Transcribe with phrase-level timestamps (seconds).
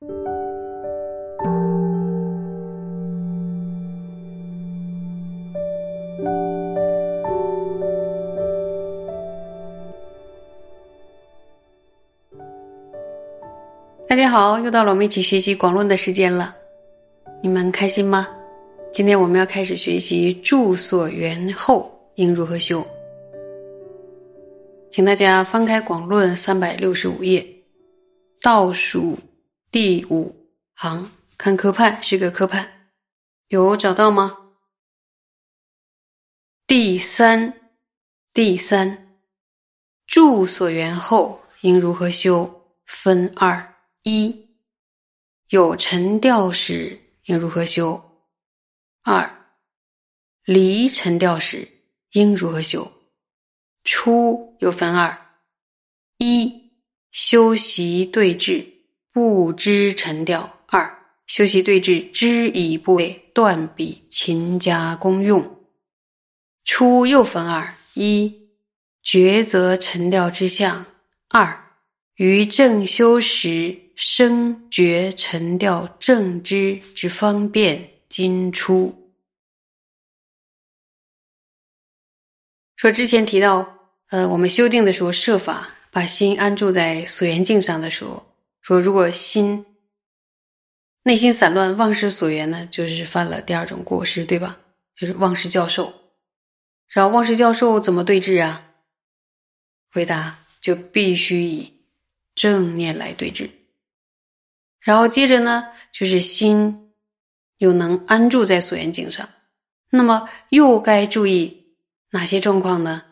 [0.00, 0.06] 大
[14.16, 16.56] 家好，又到了我们一起学习广论的时间了，
[17.42, 18.26] 你们开心吗？
[18.90, 22.82] 今天我们要开始学习住所缘后应如何修，
[24.88, 27.46] 请大家翻开广论三百六十五页，
[28.40, 29.18] 倒数
[29.72, 32.90] 第五行，看科判是个科判，
[33.46, 34.36] 有找到吗？
[36.66, 37.70] 第三，
[38.32, 39.22] 第三，
[40.08, 42.74] 住所缘后应如何修？
[42.84, 43.76] 分二。
[44.02, 44.48] 一
[45.50, 48.26] 有沉调时应如何修？
[49.02, 49.54] 二
[50.42, 51.68] 离沉调时
[52.10, 52.90] 应如何修？
[53.84, 55.16] 初又分二：
[56.18, 56.72] 一
[57.12, 58.79] 修习对治
[59.12, 65.58] 不知沉调；二修习对治知以部位断笔勤加功用。
[66.64, 68.48] 初又分二：一
[69.04, 70.84] 抉择沉调之相；
[71.28, 71.64] 二
[72.16, 73.90] 于正修时。
[74.02, 79.12] 生觉沉调正知之方便，今出。
[82.76, 88.29] 说之前提到，呃，我们修定的时候设法把心安住在所缘境上的时候，
[88.60, 89.64] 说如果心
[91.02, 94.58] 内心散乱，忘失所缘呢，就是犯了第二种过失，对吧？
[94.94, 95.92] 就是忘失教授。
[96.88, 98.66] 然后忘失教授怎么对治啊？
[99.92, 101.72] 回答就必须以
[102.34, 103.50] 正念来对治。
[104.80, 106.92] 然后接着呢，就是心
[107.58, 109.28] 又能安住在所缘境上，
[109.90, 111.76] 那么又该注意
[112.10, 113.02] 哪些状况呢？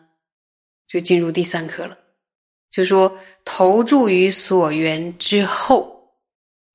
[0.87, 1.98] 就进入第三课了，
[2.71, 6.13] 就说投注于所缘之后，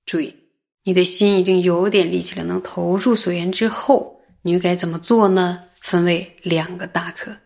[0.06, 0.34] 注意
[0.82, 5.60] 你的心已经有点力气了，能投注所缘之后，你又该怎么做呢？
[5.80, 7.36] 分为两个大课，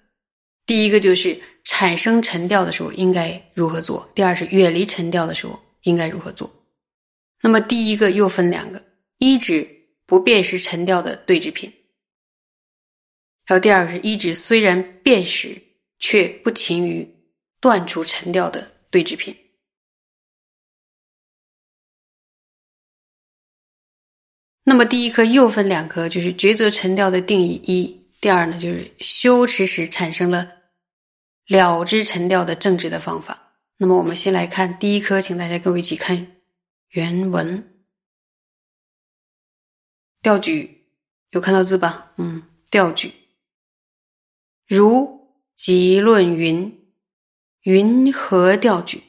[0.64, 6.48] 第一个就是产生沉调的时候应该如何做，第二是远离沉调的时候应该如何做。
[7.42, 8.80] 那么第一个又分两个，
[9.18, 9.68] 一指
[10.06, 11.72] 不辨识沉调的对治品，
[13.44, 15.60] 还有第二个是一指虽然辨识
[15.98, 17.08] 却不勤于
[17.60, 19.36] 断除沉调的对治品。
[24.64, 30.46] 那么第一课又分两课，就是抉择沉调的定义一，第二呢就是修持时产生了
[31.46, 33.54] 了知沉调的正直的方法。
[33.78, 36.34] 那么我们先来看第一课，请大家跟我一起看。
[36.90, 37.82] 原文
[40.20, 40.86] 调举
[41.30, 42.12] 有看到字吧？
[42.16, 43.14] 嗯，调举
[44.66, 46.87] 如集论云：
[47.68, 49.02] 云何调举？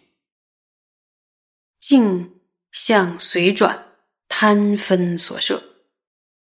[1.78, 2.42] 镜
[2.74, 3.96] 向随转，
[4.28, 5.64] 贪分所摄，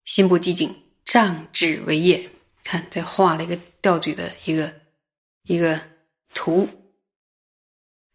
[0.04, 0.74] 心不寂静，
[1.04, 2.28] 障止为业。
[2.64, 4.74] 看，这画了一个调举的一个
[5.44, 5.80] 一个
[6.34, 6.68] 图。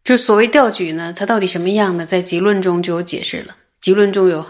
[0.04, 2.04] 就所谓调举呢，它到底什么样呢？
[2.04, 3.56] 在集论中就有解释了。
[3.80, 4.46] 集论中有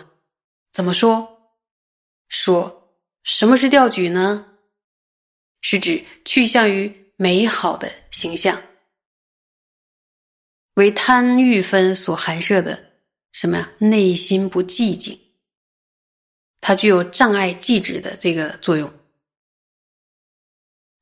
[0.73, 1.29] 怎么说？
[2.29, 4.57] 说什么是调举呢？
[5.61, 8.61] 是指趋向于美好的形象，
[10.75, 12.93] 为贪欲分所含摄的
[13.33, 13.71] 什么呀？
[13.79, 15.19] 内心不寂静，
[16.61, 18.93] 它具有障碍寂止的这个作用。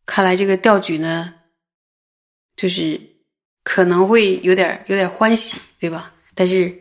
[0.06, 1.34] 看来这个调举呢，
[2.56, 3.00] 就是。
[3.64, 6.12] 可能会有点有点欢喜，对吧？
[6.34, 6.76] 但是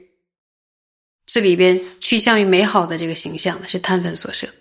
[1.28, 4.52] 这里边趋向于美好的这个形象呢，是贪粉所摄，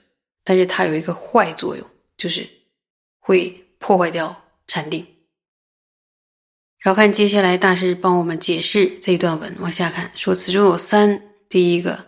[0.44, 2.46] 但是它有一个坏作用，就是
[3.18, 3.48] 会
[3.78, 5.06] 破坏掉禅定。
[6.80, 12.06] 然后看接下来大师帮我们解释这一段文，往下看说此中有三，第一个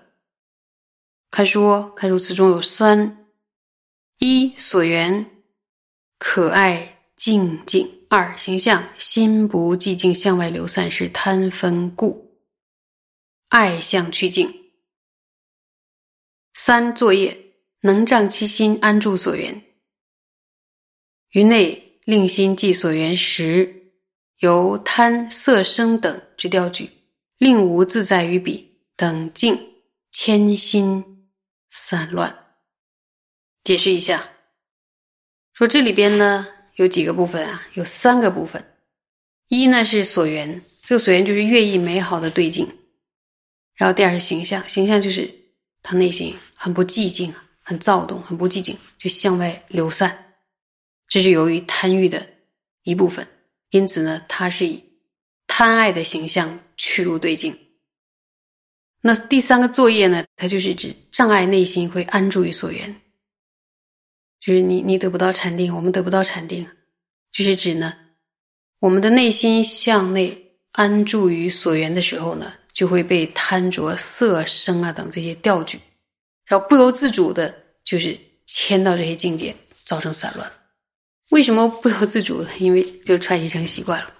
[1.30, 3.28] 看书看书此中有三，
[4.18, 5.24] 一所缘
[6.18, 7.98] 可爱静静。
[8.08, 12.42] 二形象心不寂静，向外流散是贪分故，
[13.48, 14.54] 爱相去静。
[16.52, 19.62] 三作业能障其心安住所缘，
[21.30, 23.81] 于内令心记所缘时，
[24.42, 26.90] 由贪色声等之调举，
[27.38, 29.56] 令无自在于彼等静
[30.10, 31.02] 牵心
[31.70, 32.36] 散乱。
[33.62, 34.28] 解释一下，
[35.54, 36.46] 说这里边呢。
[36.76, 37.62] 有几个部分啊？
[37.74, 38.64] 有三个部分。
[39.48, 42.66] 一呢是所缘，这个所缘就是乐意美好的对境。
[43.74, 45.32] 然后第二是形象，形象就是
[45.82, 50.34] 他内心很不寂静，很躁动，很不寂静，就向外流散。
[51.08, 52.26] 这是由于贪欲的
[52.84, 53.24] 一部分，
[53.72, 54.82] 因此呢，他是以
[55.46, 57.58] 贪爱的形象去入对境。
[59.00, 62.94] 那第三个作业呢，它就是指障碍内心会安住于所缘，
[64.38, 66.64] 就是你你得不到禅定，我们得不到禅定，
[67.32, 67.92] 就是指呢，
[68.78, 75.80] 我们的内心向内安住于所缘的时候呢，就会被贪着色声啊等这些调举，
[76.44, 77.52] 然后不由自主的，
[77.82, 78.16] 就是
[78.46, 79.52] 牵到这些境界，
[79.84, 80.48] 造成散乱。
[81.32, 82.56] 为什么不由自主的？
[82.60, 84.14] 因为就串习成习惯了。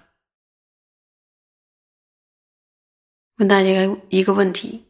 [3.37, 3.69] 问大家
[4.09, 4.83] 一个问题：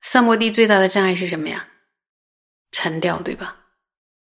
[0.00, 1.68] 三摩地最大的障碍是什么呀？
[2.72, 3.56] 沉掉，对吧？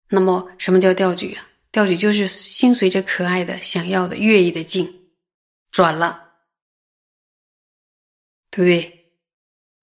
[0.09, 1.49] 那么什么叫调举啊？
[1.71, 5.11] 调举就是心随着可爱的、想要的、悦意的境
[5.71, 6.35] 转了，
[8.51, 9.13] 对不对？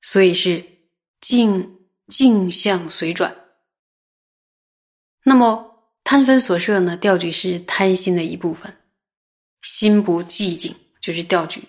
[0.02, 0.64] 所以是
[1.22, 3.36] 境境相随转。
[5.24, 5.69] 那么
[6.10, 6.98] 贪分所摄呢？
[6.98, 8.76] 调举是贪心的一部分，
[9.62, 11.64] 心不寂静就是调举。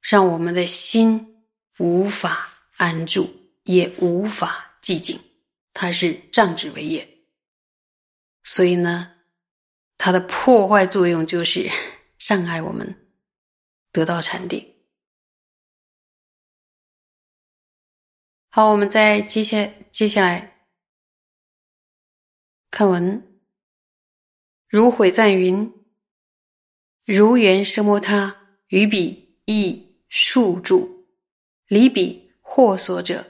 [0.00, 1.46] 让我们的心
[1.78, 2.48] 无法
[2.78, 5.20] 安住，也无法寂静，
[5.72, 7.08] 它是障止为业。
[8.42, 9.12] 所以呢，
[9.96, 11.70] 它的破坏作用就是
[12.18, 13.08] 障碍我们
[13.92, 14.74] 得到禅定。
[18.48, 20.66] 好，我们再接下接下来
[22.68, 23.25] 看文，
[24.68, 25.72] 如悔赞云
[27.04, 28.36] ：“如缘奢摩他，
[28.68, 31.04] 于彼亦。”数住
[31.66, 33.28] 离彼或所者，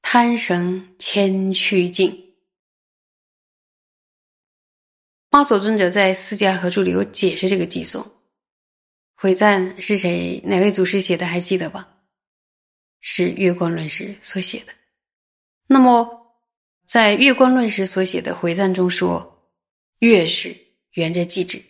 [0.00, 2.34] 贪绳牵曲境。
[5.28, 8.04] 妈所尊者在《四迦合注》里有解释这个偈颂。
[9.14, 10.40] 回赞是谁？
[10.44, 11.26] 哪位祖师写的？
[11.26, 11.86] 还记得吧？
[13.00, 14.72] 是月光论师所写的。
[15.66, 16.34] 那么，
[16.86, 19.31] 在月光论师所写的回赞中说，
[20.02, 20.56] 越是
[20.94, 21.62] 圆着寂止，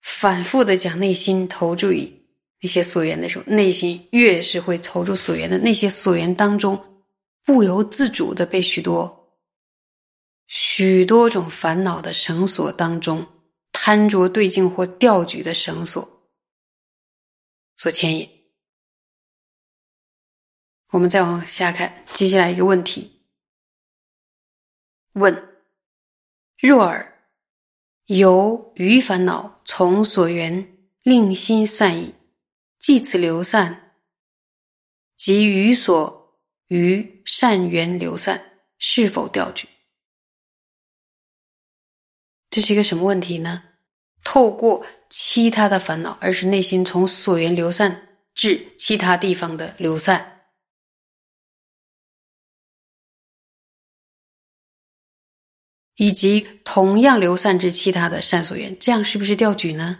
[0.00, 2.12] 反复的将内心投注于。
[2.60, 7.04] 那些所缘的时候，内心越是会投入所缘的那些所缘当中，
[7.44, 9.38] 不由自主的被许多
[10.48, 13.24] 许多种烦恼的绳索当中，
[13.70, 16.28] 贪着对境或吊举的绳索
[17.76, 18.28] 所牵引。
[20.88, 23.22] 我们再往下看，接下来一个问题：
[25.12, 25.60] 问
[26.58, 27.15] 若尔
[28.06, 32.14] 由于烦恼从所缘令心散逸。
[32.78, 33.94] 即此流散，
[35.16, 36.38] 即于所
[36.68, 38.40] 于善缘流散，
[38.78, 39.68] 是否调举？
[42.48, 43.64] 这是一个什么问题呢？
[44.22, 50.35] 透过其他的烦恼，而是内心从所缘流散至其他地方的流散，
[55.96, 59.98] 以及同样流散至其他的善所缘，这样是不是调举呢？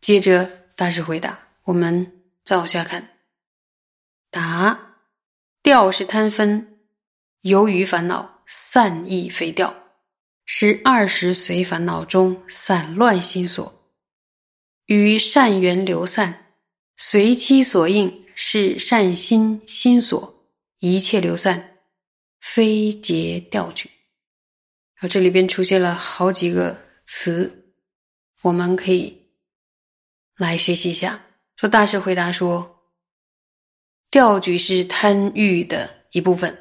[0.00, 0.64] 接着。
[0.78, 3.16] 大师回答：“我们再往下看。
[4.30, 4.78] 答：
[5.62, 6.80] 调是贪分，
[7.40, 9.74] 由于烦恼散逸非调，
[10.44, 13.90] 是二十随烦恼中散乱心所，
[14.84, 16.52] 与善缘流散，
[16.98, 20.46] 随其所应是善心心所，
[20.80, 21.78] 一切流散，
[22.38, 23.88] 非结调举。
[25.06, 27.72] 这里边出现了好几个词，
[28.42, 29.16] 我们可以。”
[30.36, 31.18] 来学习一下，
[31.56, 32.82] 说大师回答说
[34.10, 36.54] ：“调举是贪欲的一部分，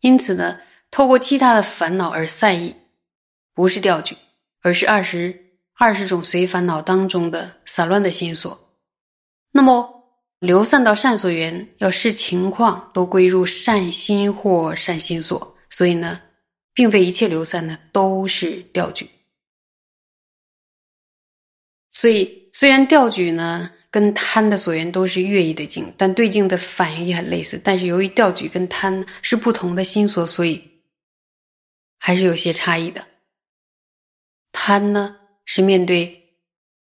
[0.00, 0.58] 因此呢，
[0.90, 2.74] 透过其他的烦恼而散逸，
[3.54, 4.16] 不是调举，
[4.60, 8.58] 而是二十二十种随烦恼当中的散乱的心所。
[9.52, 9.88] 那么
[10.40, 16.20] 流散到善所缘，要视情况都归入善心或善心所，所以呢，
[16.74, 19.08] 并非一切流散呢都是调举。
[21.90, 27.58] 所以。”虽然调举呢跟贪的所缘都是乐意的境，但对境的反应也很类似。
[27.64, 30.62] 但是由于调举跟贪是不同的心所，所以
[31.98, 33.02] 还是有些差异的。
[34.52, 36.36] 贪呢是面对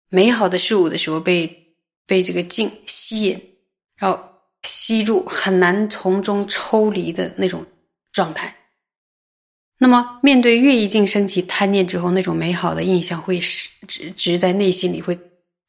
[0.08, 1.76] 美好的事物的时候被
[2.06, 3.56] 被这个境吸引，
[3.96, 4.18] 然后
[4.62, 7.62] 吸入，很难从中抽离的那种
[8.10, 8.56] 状态。
[9.82, 15.18] 那么面对乐意境升起贪念之后，那种美好的印象会是只只在内心里会。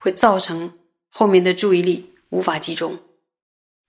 [0.03, 0.77] 会造成
[1.09, 2.99] 后面的注意力无法集中，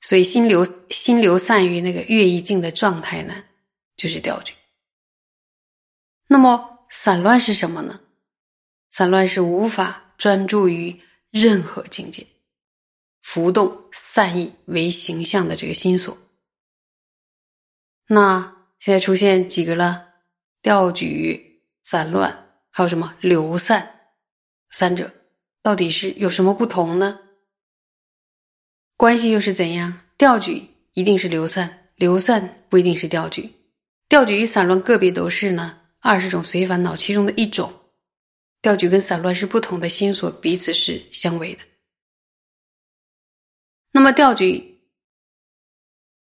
[0.00, 3.34] 所以心流心流散于那个乐意境的状态呢，
[3.96, 4.54] 就是调举。
[6.28, 7.98] 那么散乱是什么呢？
[8.92, 11.00] 散乱是无法专注于
[11.32, 12.24] 任何境界，
[13.20, 16.16] 浮动散逸为形象的这个心所。
[18.06, 20.13] 那现在出现几个了？
[20.64, 24.00] 调举、散乱，还有什么流散？
[24.70, 25.12] 三者。
[25.60, 27.20] 到底是有什么不同呢？
[28.96, 30.00] 关系又是怎样？
[30.16, 33.52] 调举一定是流散，流散不一定是调举。
[34.08, 37.70] 调举与散乱个别都是呢二十种随烦恼其中的一种。
[38.62, 41.60] 调举跟散乱是不同的心所，彼此是相违的。
[43.92, 44.80] 那么调举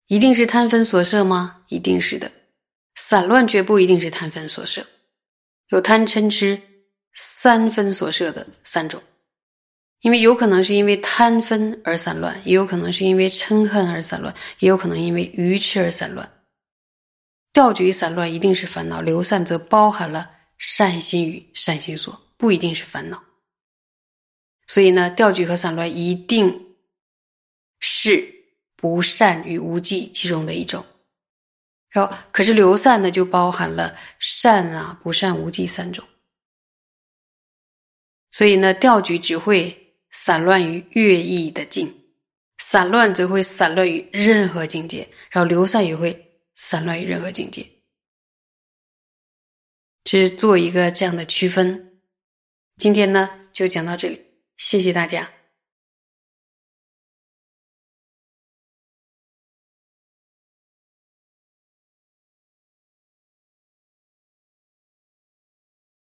[0.07, 1.63] 一定是贪分所摄吗？
[1.69, 2.29] 一定是的。
[3.05, 4.81] 散乱绝不一定是贪分所摄，
[5.71, 6.57] 有贪嗔痴
[7.11, 9.03] 三分所摄的三种。
[9.99, 16.31] 因为有可能是因为贪分而散乱，也有可能是因为嗔恨而散乱，也有可能因为愚痴而散乱。
[17.51, 23.21] 调举散乱一定是烦恼，流散则包含了善心与善心所，不一定是烦恼。
[24.65, 26.73] 所以呢，调举和散乱一定
[27.81, 28.33] 是
[28.77, 30.85] 不善与无记其中的一种。
[31.93, 36.05] 然后，可是流散呢，就包含了善啊、不善、无记三种。
[38.31, 39.79] 所以呢，调举只会。
[40.15, 41.91] 散乱于乐意的境，
[42.59, 44.99] 散乱则会散乱于任何境界，
[45.31, 46.15] 然后流散也会
[46.53, 47.67] 散乱于任何境界，
[50.05, 51.99] 是做一个这样的区分。
[52.77, 54.21] 今天呢就讲到这里，
[54.57, 55.27] 谢谢大家。